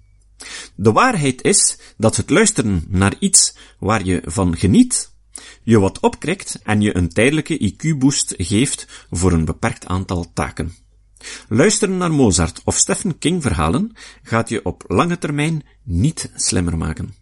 De 0.75 0.91
waarheid 0.91 1.41
is 1.41 1.77
dat 1.97 2.15
het 2.15 2.29
luisteren 2.29 2.83
naar 2.87 3.15
iets 3.19 3.55
waar 3.79 4.05
je 4.05 4.21
van 4.25 4.57
geniet, 4.57 5.13
je 5.63 5.79
wat 5.79 5.99
opkrikt 5.99 6.59
en 6.63 6.81
je 6.81 6.95
een 6.95 7.09
tijdelijke 7.09 7.73
IQ-boost 7.73 8.33
geeft 8.37 9.05
voor 9.11 9.31
een 9.31 9.45
beperkt 9.45 9.85
aantal 9.85 10.31
taken. 10.33 10.73
Luisteren 11.47 11.97
naar 11.97 12.11
Mozart 12.11 12.61
of 12.63 12.75
Stephen 12.75 13.17
King 13.17 13.41
verhalen 13.41 13.91
gaat 14.23 14.49
je 14.49 14.65
op 14.65 14.83
lange 14.87 15.17
termijn 15.17 15.63
niet 15.83 16.31
slimmer 16.35 16.77
maken. 16.77 17.13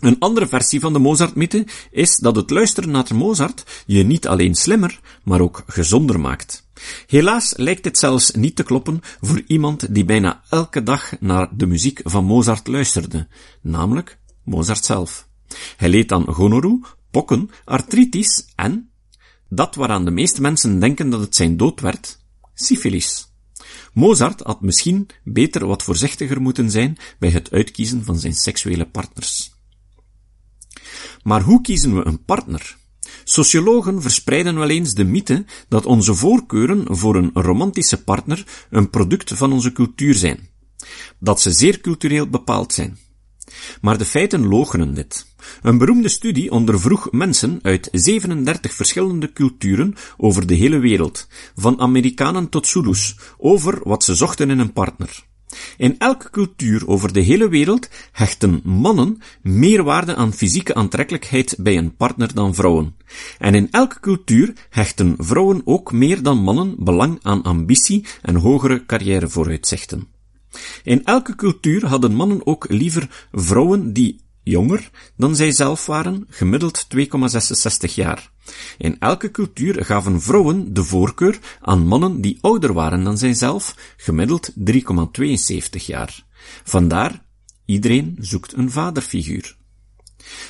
Een 0.00 0.18
andere 0.18 0.46
versie 0.46 0.80
van 0.80 0.92
de 0.92 0.98
Mozart-mythe 0.98 1.66
is 1.90 2.16
dat 2.16 2.36
het 2.36 2.50
luisteren 2.50 2.90
naar 2.90 3.14
Mozart 3.14 3.84
je 3.86 4.02
niet 4.02 4.28
alleen 4.28 4.54
slimmer, 4.54 5.00
maar 5.24 5.40
ook 5.40 5.62
gezonder 5.66 6.20
maakt. 6.20 6.66
Helaas 7.06 7.56
lijkt 7.56 7.82
dit 7.82 7.98
zelfs 7.98 8.30
niet 8.30 8.56
te 8.56 8.62
kloppen 8.62 9.00
voor 9.20 9.42
iemand 9.46 9.94
die 9.94 10.04
bijna 10.04 10.42
elke 10.48 10.82
dag 10.82 11.20
naar 11.20 11.48
de 11.56 11.66
muziek 11.66 12.00
van 12.04 12.24
Mozart 12.24 12.66
luisterde, 12.66 13.28
namelijk 13.62 14.18
Mozart 14.44 14.84
zelf. 14.84 15.28
Hij 15.76 15.88
leed 15.88 16.12
aan 16.12 16.26
gonorroe, 16.26 16.80
pokken, 17.10 17.50
artritis 17.64 18.52
en, 18.54 18.90
dat 19.48 19.74
waaraan 19.74 20.04
de 20.04 20.10
meeste 20.10 20.40
mensen 20.40 20.80
denken 20.80 21.10
dat 21.10 21.20
het 21.20 21.36
zijn 21.36 21.56
dood 21.56 21.80
werd, 21.80 22.18
syfilis. 22.60 23.32
Mozart 23.92 24.40
had 24.40 24.60
misschien 24.60 25.06
beter 25.24 25.66
wat 25.66 25.82
voorzichtiger 25.82 26.40
moeten 26.40 26.70
zijn 26.70 26.96
bij 27.18 27.30
het 27.30 27.50
uitkiezen 27.50 28.04
van 28.04 28.18
zijn 28.18 28.34
seksuele 28.34 28.86
partners. 28.86 29.52
Maar 31.22 31.42
hoe 31.42 31.60
kiezen 31.60 31.96
we 31.96 32.06
een 32.06 32.24
partner? 32.24 32.76
Sociologen 33.24 34.02
verspreiden 34.02 34.54
wel 34.54 34.68
eens 34.68 34.94
de 34.94 35.04
mythe 35.04 35.44
dat 35.68 35.86
onze 35.86 36.14
voorkeuren 36.14 36.96
voor 36.96 37.16
een 37.16 37.30
romantische 37.34 38.02
partner 38.02 38.66
een 38.70 38.90
product 38.90 39.32
van 39.32 39.52
onze 39.52 39.72
cultuur 39.72 40.14
zijn. 40.14 40.48
Dat 41.18 41.40
ze 41.40 41.52
zeer 41.52 41.80
cultureel 41.80 42.28
bepaald 42.28 42.72
zijn. 42.72 42.98
Maar 43.80 43.98
de 43.98 44.04
feiten 44.04 44.46
logenen 44.46 44.94
dit. 44.94 45.26
Een 45.62 45.78
beroemde 45.78 46.08
studie 46.08 46.50
ondervroeg 46.50 47.10
mensen 47.10 47.58
uit 47.62 47.88
37 47.92 48.74
verschillende 48.74 49.32
culturen 49.32 49.94
over 50.16 50.46
de 50.46 50.54
hele 50.54 50.78
wereld, 50.78 51.26
van 51.56 51.80
Amerikanen 51.80 52.48
tot 52.48 52.66
Zulus, 52.66 53.16
over 53.38 53.80
wat 53.82 54.04
ze 54.04 54.14
zochten 54.14 54.50
in 54.50 54.58
een 54.58 54.72
partner. 54.72 55.26
In 55.76 55.98
elke 55.98 56.30
cultuur 56.30 56.88
over 56.88 57.12
de 57.12 57.20
hele 57.20 57.48
wereld 57.48 57.88
hechten 58.12 58.60
mannen 58.64 59.22
meer 59.42 59.82
waarde 59.82 60.14
aan 60.14 60.32
fysieke 60.32 60.74
aantrekkelijkheid 60.74 61.56
bij 61.58 61.76
een 61.76 61.96
partner 61.96 62.34
dan 62.34 62.54
vrouwen. 62.54 62.96
En 63.38 63.54
in 63.54 63.68
elke 63.70 64.00
cultuur 64.00 64.52
hechten 64.70 65.14
vrouwen 65.18 65.62
ook 65.64 65.92
meer 65.92 66.22
dan 66.22 66.38
mannen 66.38 66.74
belang 66.78 67.18
aan 67.22 67.42
ambitie 67.42 68.06
en 68.22 68.34
hogere 68.34 68.86
carrièrevooruitzichten. 68.86 70.16
In 70.82 71.04
elke 71.04 71.34
cultuur 71.34 71.86
hadden 71.86 72.14
mannen 72.14 72.46
ook 72.46 72.66
liever 72.68 73.26
vrouwen 73.32 73.92
die 73.92 74.20
jonger 74.42 74.90
dan 75.16 75.36
zij 75.36 75.50
zelf 75.50 75.86
waren, 75.86 76.26
gemiddeld 76.28 76.86
2,66 76.96 77.94
jaar. 77.94 78.30
In 78.78 78.96
elke 78.98 79.30
cultuur 79.30 79.84
gaven 79.84 80.20
vrouwen 80.20 80.74
de 80.74 80.84
voorkeur 80.84 81.38
aan 81.60 81.86
mannen 81.86 82.20
die 82.20 82.38
ouder 82.40 82.72
waren 82.72 83.04
dan 83.04 83.18
zijzelf, 83.18 83.74
gemiddeld 83.96 84.52
3,72 84.52 85.84
jaar. 85.86 86.26
Vandaar, 86.64 87.24
iedereen 87.64 88.16
zoekt 88.20 88.52
een 88.52 88.70
vaderfiguur. 88.70 89.56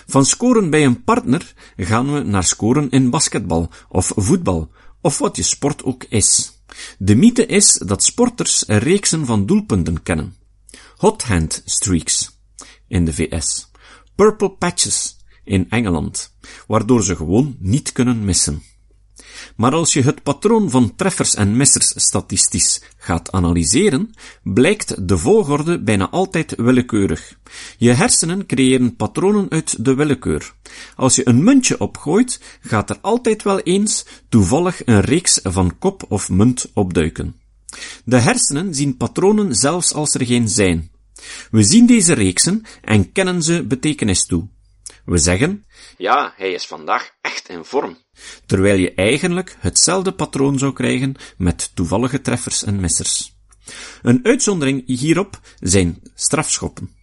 Van 0.06 0.24
scoren 0.24 0.70
bij 0.70 0.84
een 0.84 1.04
partner 1.04 1.52
gaan 1.76 2.12
we 2.12 2.20
naar 2.20 2.44
scoren 2.44 2.90
in 2.90 3.10
basketbal 3.10 3.70
of 3.88 4.12
voetbal, 4.16 4.70
of 5.00 5.18
wat 5.18 5.36
je 5.36 5.42
sport 5.42 5.84
ook 5.84 6.04
is. 6.04 6.57
De 6.98 7.14
mythe 7.14 7.46
is 7.46 7.82
dat 7.86 8.04
sporters 8.04 8.64
reeksen 8.66 9.26
van 9.26 9.46
doelpunten 9.46 10.02
kennen. 10.02 10.36
Hot 10.96 11.22
hand 11.22 11.62
streaks 11.64 12.40
in 12.88 13.04
de 13.04 13.12
VS. 13.12 13.70
Purple 14.14 14.50
patches 14.50 15.16
in 15.44 15.70
Engeland, 15.70 16.34
waardoor 16.66 17.04
ze 17.04 17.16
gewoon 17.16 17.56
niet 17.58 17.92
kunnen 17.92 18.24
missen. 18.24 18.62
Maar 19.56 19.72
als 19.72 19.92
je 19.92 20.02
het 20.02 20.22
patroon 20.22 20.70
van 20.70 20.94
treffers 20.94 21.34
en 21.34 21.56
missers 21.56 21.92
statistisch 21.96 22.82
gaat 22.96 23.32
analyseren, 23.32 24.14
blijkt 24.42 25.08
de 25.08 25.18
volgorde 25.18 25.82
bijna 25.82 26.08
altijd 26.10 26.54
willekeurig. 26.56 27.38
Je 27.76 27.92
hersenen 27.92 28.46
creëren 28.46 28.96
patronen 28.96 29.50
uit 29.50 29.84
de 29.84 29.94
willekeur. 29.94 30.52
Als 30.96 31.14
je 31.14 31.28
een 31.28 31.44
muntje 31.44 31.80
opgooit, 31.80 32.40
gaat 32.60 32.90
er 32.90 32.98
altijd 33.00 33.42
wel 33.42 33.60
eens 33.60 34.04
toevallig 34.28 34.86
een 34.86 35.00
reeks 35.00 35.40
van 35.42 35.78
kop 35.78 36.04
of 36.08 36.28
munt 36.28 36.70
opduiken. 36.74 37.40
De 38.04 38.18
hersenen 38.18 38.74
zien 38.74 38.96
patronen 38.96 39.54
zelfs 39.54 39.92
als 39.92 40.14
er 40.14 40.26
geen 40.26 40.48
zijn. 40.48 40.90
We 41.50 41.62
zien 41.62 41.86
deze 41.86 42.12
reeksen 42.12 42.62
en 42.82 43.12
kennen 43.12 43.42
ze 43.42 43.66
betekenis 43.66 44.26
toe. 44.26 44.48
We 45.04 45.18
zeggen, 45.18 45.64
ja, 45.96 46.32
hij 46.36 46.52
is 46.52 46.66
vandaag 46.66 47.10
echt 47.20 47.48
in 47.48 47.64
vorm. 47.64 47.96
Terwijl 48.46 48.78
je 48.78 48.94
eigenlijk 48.94 49.56
hetzelfde 49.58 50.12
patroon 50.12 50.58
zou 50.58 50.72
krijgen 50.72 51.14
met 51.36 51.70
toevallige 51.74 52.20
treffers 52.20 52.64
en 52.64 52.80
missers. 52.80 53.36
Een 54.02 54.20
uitzondering 54.22 54.86
hierop 54.86 55.40
zijn 55.60 56.02
strafschoppen. 56.14 56.96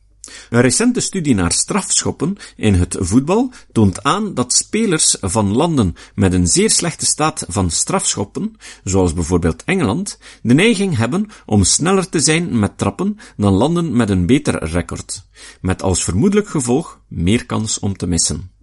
Een 0.50 0.62
recente 0.62 1.00
studie 1.00 1.36
naar 1.36 1.52
strafschoppen 1.52 2.36
in 2.56 2.74
het 2.74 2.98
voetbal 3.00 3.52
toont 3.72 4.04
aan 4.04 4.34
dat 4.34 4.54
spelers 4.54 5.18
van 5.22 5.52
landen 5.52 5.96
met 6.16 6.34
een 6.34 6.48
zeer 6.48 6.70
slechte 6.70 7.06
staat 7.06 7.46
van 7.48 7.70
strafschoppen, 7.70 8.56
zoals 8.84 9.14
bijvoorbeeld 9.14 9.64
Engeland, 9.64 10.18
de 10.42 10.54
neiging 10.54 10.98
hebben 10.98 11.28
om 11.46 11.64
sneller 11.64 12.10
te 12.10 12.20
zijn 12.20 12.60
met 12.60 12.78
trappen 12.78 13.20
dan 13.38 13.54
landen 13.54 13.96
met 13.96 14.10
een 14.10 14.26
beter 14.26 14.64
record, 14.64 15.28
met 15.62 15.82
als 15.82 16.04
vermoedelijk 16.04 16.50
gevolg 16.50 17.00
meer 17.08 17.46
kans 17.46 17.80
om 17.80 17.98
te 17.98 18.08
missen. 18.08 18.55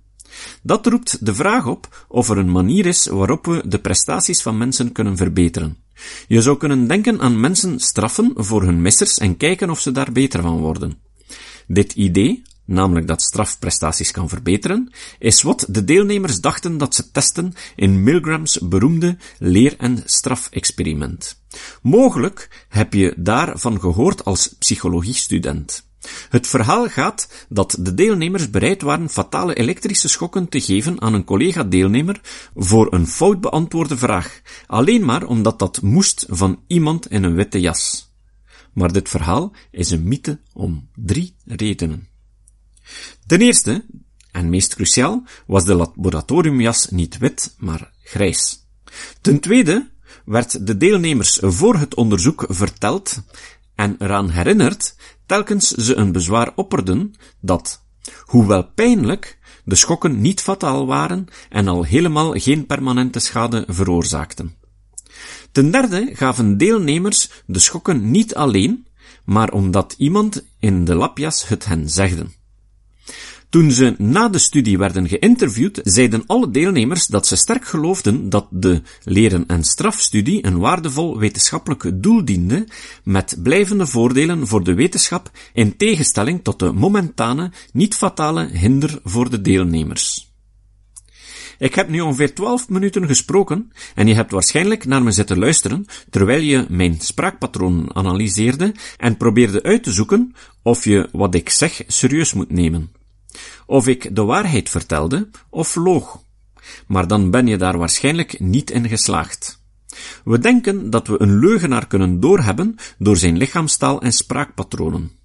Dat 0.62 0.86
roept 0.86 1.26
de 1.26 1.34
vraag 1.34 1.66
op 1.66 2.04
of 2.08 2.28
er 2.28 2.38
een 2.38 2.50
manier 2.50 2.86
is 2.86 3.06
waarop 3.06 3.46
we 3.46 3.62
de 3.66 3.78
prestaties 3.78 4.42
van 4.42 4.58
mensen 4.58 4.92
kunnen 4.92 5.16
verbeteren. 5.16 5.76
Je 6.28 6.42
zou 6.42 6.56
kunnen 6.56 6.86
denken 6.86 7.20
aan 7.20 7.40
mensen 7.40 7.80
straffen 7.80 8.32
voor 8.34 8.62
hun 8.62 8.82
missers 8.82 9.18
en 9.18 9.36
kijken 9.36 9.70
of 9.70 9.80
ze 9.80 9.92
daar 9.92 10.12
beter 10.12 10.42
van 10.42 10.58
worden. 10.58 10.98
Dit 11.66 11.92
idee, 11.92 12.42
namelijk 12.64 13.06
dat 13.06 13.22
strafprestaties 13.22 14.10
kan 14.10 14.28
verbeteren, 14.28 14.92
is 15.18 15.42
wat 15.42 15.66
de 15.68 15.84
deelnemers 15.84 16.40
dachten 16.40 16.78
dat 16.78 16.94
ze 16.94 17.10
testen 17.10 17.54
in 17.76 18.02
Milgrams 18.02 18.58
beroemde 18.58 19.16
leer- 19.38 19.76
en 19.78 20.02
strafexperiment. 20.04 21.42
Mogelijk 21.82 22.66
heb 22.68 22.94
je 22.94 23.14
daarvan 23.16 23.80
gehoord 23.80 24.24
als 24.24 24.54
psychologiestudent. 24.58 25.90
Het 26.28 26.47
verhaal 26.47 26.88
gaat 26.88 27.47
dat 27.49 27.76
de 27.80 27.94
deelnemers 27.94 28.50
bereid 28.50 28.82
waren 28.82 29.09
fatale 29.09 29.54
elektrische 29.54 30.09
schokken 30.09 30.49
te 30.49 30.61
geven 30.61 31.00
aan 31.00 31.14
een 31.14 31.25
collega-deelnemer 31.25 32.21
voor 32.54 32.92
een 32.92 33.06
fout 33.06 33.40
beantwoorde 33.40 33.97
vraag, 33.97 34.40
alleen 34.66 35.04
maar 35.04 35.25
omdat 35.25 35.59
dat 35.59 35.82
moest 35.82 36.26
van 36.28 36.61
iemand 36.66 37.11
in 37.11 37.23
een 37.23 37.35
witte 37.35 37.61
jas. 37.61 38.11
Maar 38.73 38.92
dit 38.92 39.09
verhaal 39.09 39.52
is 39.71 39.90
een 39.90 40.09
mythe 40.09 40.40
om 40.52 40.88
drie 40.94 41.35
redenen. 41.44 42.09
Ten 43.26 43.40
eerste, 43.40 43.85
en 44.30 44.50
meest 44.50 44.75
cruciaal, 44.75 45.23
was 45.47 45.64
de 45.64 45.75
laboratoriumjas 45.75 46.88
niet 46.90 47.18
wit, 47.18 47.54
maar 47.59 47.92
grijs. 48.02 48.66
Ten 49.21 49.40
tweede 49.40 49.90
werd 50.25 50.66
de 50.66 50.76
deelnemers 50.76 51.38
voor 51.42 51.76
het 51.76 51.94
onderzoek 51.94 52.44
verteld 52.49 53.23
en 53.74 53.96
eraan 53.98 54.30
herinnerd 54.30 54.96
telkens 55.26 55.68
ze 55.68 55.94
een 55.94 56.12
bezwaar 56.12 56.52
opperden 56.54 57.14
dat, 57.40 57.84
hoewel 58.24 58.64
pijnlijk, 58.74 59.38
de 59.64 59.74
schokken 59.74 60.20
niet 60.20 60.40
fataal 60.40 60.86
waren 60.86 61.26
en 61.48 61.68
al 61.68 61.84
helemaal 61.84 62.32
geen 62.32 62.66
permanente 62.66 63.18
schade 63.18 63.64
veroorzaakten. 63.68 64.56
Ten 65.52 65.70
derde 65.70 66.10
gaven 66.12 66.56
deelnemers 66.56 67.30
de 67.46 67.58
schokken 67.58 68.10
niet 68.10 68.34
alleen, 68.34 68.86
maar 69.24 69.52
omdat 69.52 69.94
iemand 69.98 70.46
in 70.58 70.84
de 70.84 70.94
lapjas 70.94 71.48
het 71.48 71.64
hen 71.64 71.90
zegde. 71.90 72.26
Toen 73.52 73.71
ze 73.71 73.94
na 73.99 74.28
de 74.28 74.38
studie 74.38 74.78
werden 74.78 75.09
geïnterviewd, 75.09 75.80
zeiden 75.82 76.26
alle 76.26 76.50
deelnemers 76.50 77.06
dat 77.06 77.26
ze 77.26 77.37
sterk 77.37 77.64
geloofden 77.64 78.28
dat 78.28 78.47
de 78.50 78.82
leren- 79.04 79.47
en 79.47 79.64
strafstudie 79.64 80.47
een 80.47 80.59
waardevol 80.59 81.18
wetenschappelijk 81.18 82.02
doel 82.02 82.25
diende, 82.25 82.68
met 83.04 83.37
blijvende 83.42 83.87
voordelen 83.87 84.47
voor 84.47 84.64
de 84.64 84.75
wetenschap 84.75 85.30
in 85.52 85.76
tegenstelling 85.76 86.44
tot 86.44 86.59
de 86.59 86.73
momentane, 86.73 87.52
niet 87.73 87.94
fatale 87.94 88.49
hinder 88.52 89.00
voor 89.04 89.30
de 89.30 89.40
deelnemers. 89.40 90.32
Ik 91.59 91.75
heb 91.75 91.88
nu 91.88 92.00
ongeveer 92.00 92.35
12 92.35 92.68
minuten 92.68 93.06
gesproken 93.06 93.73
en 93.94 94.06
je 94.06 94.14
hebt 94.14 94.30
waarschijnlijk 94.30 94.85
naar 94.85 95.02
me 95.02 95.11
zitten 95.11 95.38
luisteren 95.38 95.87
terwijl 96.11 96.42
je 96.42 96.66
mijn 96.68 97.00
spraakpatroon 97.00 97.94
analyseerde 97.94 98.75
en 98.97 99.16
probeerde 99.16 99.62
uit 99.62 99.82
te 99.82 99.92
zoeken 99.92 100.35
of 100.62 100.85
je 100.85 101.09
wat 101.12 101.35
ik 101.35 101.49
zeg 101.49 101.82
serieus 101.87 102.32
moet 102.32 102.50
nemen. 102.50 103.00
Of 103.66 103.86
ik 103.86 104.16
de 104.16 104.22
waarheid 104.22 104.68
vertelde 104.68 105.28
of 105.50 105.74
loog. 105.74 106.22
Maar 106.86 107.06
dan 107.06 107.30
ben 107.30 107.46
je 107.46 107.56
daar 107.56 107.78
waarschijnlijk 107.78 108.40
niet 108.40 108.70
in 108.70 108.88
geslaagd. 108.88 109.60
We 110.24 110.38
denken 110.38 110.90
dat 110.90 111.06
we 111.06 111.22
een 111.22 111.38
leugenaar 111.38 111.86
kunnen 111.86 112.20
doorhebben 112.20 112.74
door 112.98 113.16
zijn 113.16 113.36
lichaamstaal 113.36 114.02
en 114.02 114.12
spraakpatronen. 114.12 115.20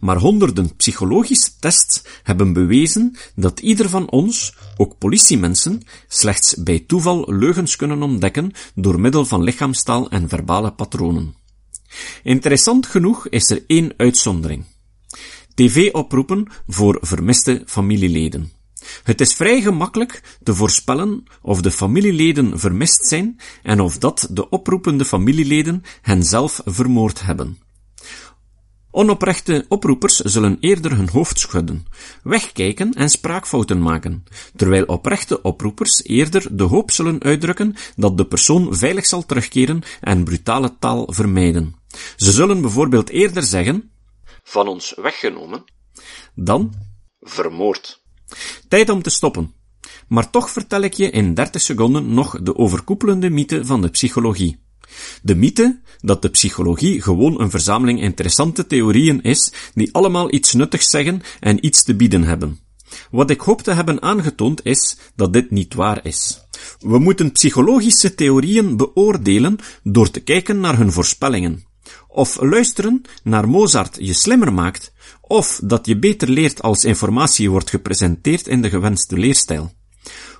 Maar 0.00 0.16
honderden 0.16 0.76
psychologische 0.76 1.50
tests 1.60 2.02
hebben 2.22 2.52
bewezen 2.52 3.16
dat 3.34 3.60
ieder 3.60 3.88
van 3.88 4.10
ons, 4.10 4.54
ook 4.76 4.98
politiemensen, 4.98 5.82
slechts 6.08 6.54
bij 6.54 6.84
toeval 6.86 7.34
leugens 7.34 7.76
kunnen 7.76 8.02
ontdekken 8.02 8.52
door 8.74 9.00
middel 9.00 9.24
van 9.24 9.42
lichaamstaal 9.42 10.10
en 10.10 10.28
verbale 10.28 10.72
patronen. 10.72 11.34
Interessant 12.22 12.86
genoeg 12.86 13.28
is 13.28 13.50
er 13.50 13.64
één 13.66 13.94
uitzondering. 13.96 14.64
TV-oproepen 15.54 16.46
voor 16.66 16.98
vermiste 17.00 17.62
familieleden. 17.66 18.52
Het 19.02 19.20
is 19.20 19.34
vrij 19.34 19.62
gemakkelijk 19.62 20.38
te 20.42 20.54
voorspellen 20.54 21.24
of 21.42 21.60
de 21.60 21.70
familieleden 21.70 22.58
vermist 22.58 23.06
zijn 23.06 23.40
en 23.62 23.80
of 23.80 23.98
dat 23.98 24.28
de 24.30 24.48
oproepende 24.48 25.04
familieleden 25.04 25.82
hen 26.02 26.22
zelf 26.22 26.60
vermoord 26.64 27.22
hebben. 27.22 27.58
Onoprechte 28.90 29.64
oproepers 29.68 30.16
zullen 30.16 30.56
eerder 30.60 30.96
hun 30.96 31.08
hoofd 31.08 31.38
schudden, 31.38 31.86
wegkijken 32.22 32.92
en 32.92 33.10
spraakfouten 33.10 33.82
maken, 33.82 34.24
terwijl 34.56 34.84
oprechte 34.84 35.42
oproepers 35.42 36.04
eerder 36.04 36.56
de 36.56 36.62
hoop 36.62 36.90
zullen 36.90 37.22
uitdrukken 37.22 37.74
dat 37.96 38.16
de 38.16 38.26
persoon 38.26 38.76
veilig 38.76 39.06
zal 39.06 39.26
terugkeren 39.26 39.82
en 40.00 40.24
brutale 40.24 40.76
taal 40.78 41.12
vermijden. 41.12 41.74
Ze 42.16 42.32
zullen 42.32 42.60
bijvoorbeeld 42.60 43.10
eerder 43.10 43.42
zeggen, 43.42 43.90
van 44.44 44.68
ons 44.68 44.94
weggenomen, 44.96 45.64
dan 46.34 46.74
vermoord. 47.20 48.02
Tijd 48.68 48.88
om 48.88 49.02
te 49.02 49.10
stoppen. 49.10 49.54
Maar 50.08 50.30
toch 50.30 50.50
vertel 50.50 50.80
ik 50.80 50.94
je 50.94 51.10
in 51.10 51.34
30 51.34 51.62
seconden 51.62 52.14
nog 52.14 52.42
de 52.42 52.56
overkoepelende 52.56 53.30
mythe 53.30 53.64
van 53.64 53.80
de 53.80 53.88
psychologie. 53.88 54.62
De 55.22 55.34
mythe 55.34 55.80
dat 56.00 56.22
de 56.22 56.28
psychologie 56.30 57.02
gewoon 57.02 57.40
een 57.40 57.50
verzameling 57.50 58.00
interessante 58.00 58.66
theorieën 58.66 59.22
is 59.22 59.52
die 59.74 59.94
allemaal 59.94 60.32
iets 60.32 60.52
nuttigs 60.52 60.90
zeggen 60.90 61.22
en 61.40 61.66
iets 61.66 61.84
te 61.84 61.94
bieden 61.96 62.22
hebben. 62.22 62.58
Wat 63.10 63.30
ik 63.30 63.40
hoop 63.40 63.62
te 63.62 63.72
hebben 63.72 64.02
aangetoond 64.02 64.64
is 64.64 64.96
dat 65.16 65.32
dit 65.32 65.50
niet 65.50 65.74
waar 65.74 66.06
is. 66.06 66.40
We 66.78 66.98
moeten 66.98 67.32
psychologische 67.32 68.14
theorieën 68.14 68.76
beoordelen 68.76 69.58
door 69.82 70.10
te 70.10 70.20
kijken 70.20 70.60
naar 70.60 70.76
hun 70.76 70.92
voorspellingen. 70.92 71.64
Of 72.14 72.40
luisteren 72.40 73.02
naar 73.22 73.48
Mozart 73.48 73.96
je 74.00 74.12
slimmer 74.12 74.52
maakt, 74.52 74.92
of 75.20 75.60
dat 75.64 75.86
je 75.86 75.98
beter 75.98 76.28
leert 76.28 76.62
als 76.62 76.84
informatie 76.84 77.50
wordt 77.50 77.70
gepresenteerd 77.70 78.48
in 78.48 78.62
de 78.62 78.70
gewenste 78.70 79.18
leerstijl. 79.18 79.72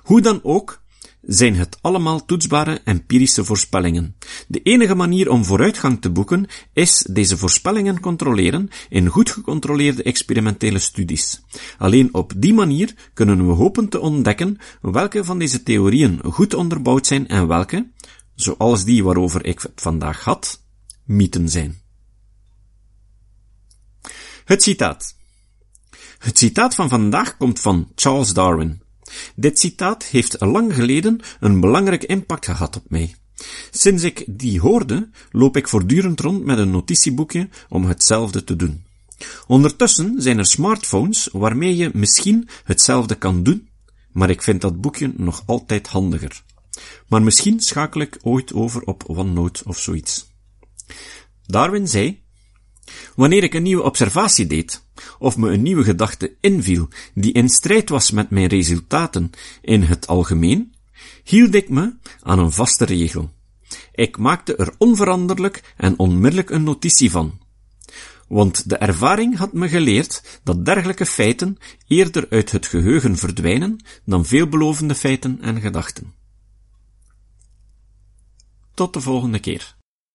Hoe 0.03 0.21
dan 0.21 0.39
ook, 0.43 0.81
zijn 1.21 1.55
het 1.55 1.77
allemaal 1.81 2.25
toetsbare 2.25 2.81
empirische 2.83 3.45
voorspellingen. 3.45 4.15
De 4.47 4.61
enige 4.61 4.95
manier 4.95 5.29
om 5.29 5.45
vooruitgang 5.45 6.01
te 6.01 6.09
boeken 6.09 6.47
is 6.73 7.07
deze 7.09 7.37
voorspellingen 7.37 7.99
controleren 7.99 8.69
in 8.89 9.07
goed 9.07 9.29
gecontroleerde 9.29 10.03
experimentele 10.03 10.79
studies. 10.79 11.41
Alleen 11.77 12.13
op 12.13 12.33
die 12.37 12.53
manier 12.53 12.95
kunnen 13.13 13.47
we 13.47 13.53
hopen 13.53 13.89
te 13.89 13.99
ontdekken 13.99 14.57
welke 14.81 15.23
van 15.23 15.39
deze 15.39 15.63
theorieën 15.63 16.19
goed 16.23 16.53
onderbouwd 16.53 17.07
zijn 17.07 17.27
en 17.27 17.47
welke, 17.47 17.91
zoals 18.35 18.83
die 18.83 19.03
waarover 19.03 19.45
ik 19.45 19.59
het 19.59 19.81
vandaag 19.81 20.23
had, 20.23 20.63
mythen 21.05 21.49
zijn. 21.49 21.81
Het 24.45 24.63
citaat. 24.63 25.15
Het 26.17 26.37
citaat 26.37 26.75
van 26.75 26.89
vandaag 26.89 27.37
komt 27.37 27.59
van 27.59 27.91
Charles 27.95 28.33
Darwin. 28.33 28.81
Dit 29.35 29.59
citaat 29.59 30.03
heeft 30.03 30.41
lang 30.41 30.73
geleden 30.73 31.19
een 31.39 31.59
belangrijk 31.59 32.03
impact 32.03 32.45
gehad 32.45 32.75
op 32.75 32.83
mij. 32.87 33.15
Sinds 33.71 34.03
ik 34.03 34.23
die 34.27 34.59
hoorde, 34.59 35.09
loop 35.31 35.57
ik 35.57 35.67
voortdurend 35.67 36.19
rond 36.19 36.45
met 36.45 36.57
een 36.57 36.71
notitieboekje 36.71 37.49
om 37.69 37.85
hetzelfde 37.85 38.43
te 38.43 38.55
doen. 38.55 38.83
Ondertussen 39.47 40.21
zijn 40.21 40.37
er 40.37 40.45
smartphones 40.45 41.29
waarmee 41.31 41.75
je 41.75 41.89
misschien 41.93 42.49
hetzelfde 42.63 43.15
kan 43.15 43.43
doen, 43.43 43.69
maar 44.11 44.29
ik 44.29 44.41
vind 44.41 44.61
dat 44.61 44.81
boekje 44.81 45.13
nog 45.17 45.43
altijd 45.45 45.87
handiger. 45.87 46.43
Maar 47.07 47.21
misschien 47.21 47.59
schakel 47.59 48.01
ik 48.01 48.17
ooit 48.21 48.53
over 48.53 48.81
op 48.81 49.03
OneNote 49.07 49.63
of 49.65 49.79
zoiets. 49.79 50.33
Darwin 51.45 51.87
zei, 51.87 52.23
Wanneer 53.15 53.43
ik 53.43 53.53
een 53.53 53.63
nieuwe 53.63 53.83
observatie 53.83 54.47
deed, 54.47 54.83
of 55.19 55.37
me 55.37 55.51
een 55.51 55.61
nieuwe 55.61 55.83
gedachte 55.83 56.35
inviel 56.39 56.87
die 57.13 57.33
in 57.33 57.49
strijd 57.49 57.89
was 57.89 58.11
met 58.11 58.29
mijn 58.29 58.47
resultaten 58.47 59.31
in 59.61 59.81
het 59.81 60.07
algemeen, 60.07 60.73
hield 61.23 61.55
ik 61.55 61.69
me 61.69 61.95
aan 62.21 62.39
een 62.39 62.51
vaste 62.51 62.85
regel. 62.85 63.29
Ik 63.93 64.17
maakte 64.17 64.55
er 64.55 64.73
onveranderlijk 64.77 65.73
en 65.77 65.99
onmiddellijk 65.99 66.49
een 66.49 66.63
notitie 66.63 67.11
van. 67.11 67.39
Want 68.27 68.69
de 68.69 68.77
ervaring 68.77 69.37
had 69.37 69.53
me 69.53 69.69
geleerd 69.69 70.39
dat 70.43 70.65
dergelijke 70.65 71.05
feiten 71.05 71.57
eerder 71.87 72.27
uit 72.29 72.51
het 72.51 72.65
geheugen 72.65 73.17
verdwijnen 73.17 73.85
dan 74.03 74.25
veelbelovende 74.25 74.95
feiten 74.95 75.41
en 75.41 75.61
gedachten. 75.61 76.13
Tot 78.73 78.93
de 78.93 79.01
volgende 79.01 79.39
keer. 79.39 79.74